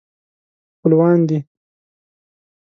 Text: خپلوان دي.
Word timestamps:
خپلوان 0.79 1.17
دي. 1.29 1.37